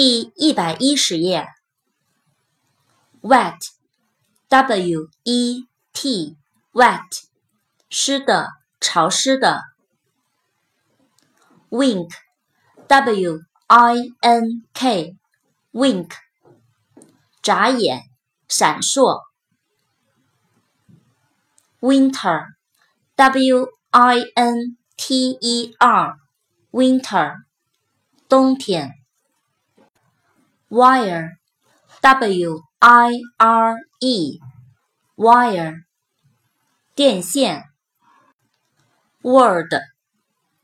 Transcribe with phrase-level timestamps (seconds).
[0.00, 1.48] 第一百一十页。
[3.20, 7.24] wet，w e t，wet，
[7.90, 8.46] 湿的，
[8.78, 9.64] 潮湿的。
[11.70, 16.12] wink，w i n k，wink，
[17.42, 18.04] 眨眼，
[18.46, 19.22] 闪烁。
[21.80, 27.38] winter，w i n t e r，winter，
[28.28, 29.07] 冬天。
[30.69, 31.29] wire,
[32.01, 34.39] w i r e,
[35.15, 35.75] wire,
[36.95, 37.73] 电线。
[39.23, 39.73] word,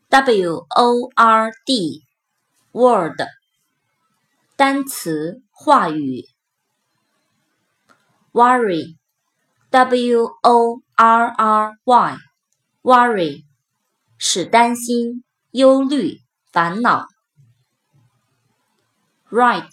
[0.10, 2.04] w o r d,
[2.74, 3.26] word,
[4.58, 6.26] 单词话语。
[8.34, 8.98] worry,
[9.70, 12.18] w o r r y,
[12.84, 13.46] worry,
[14.18, 16.18] 使担心、忧虑、
[16.52, 17.06] 烦恼。
[19.32, 19.73] write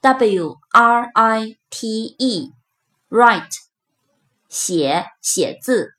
[0.00, 3.56] W R I T E，write，
[4.48, 5.94] 写写字。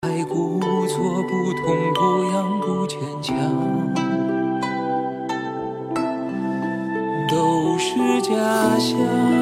[0.00, 3.94] 爱故作不痛不痒不坚强，
[7.28, 9.37] 都是假象。